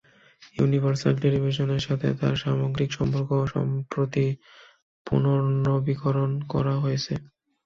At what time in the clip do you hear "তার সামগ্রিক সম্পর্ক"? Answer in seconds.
2.19-3.29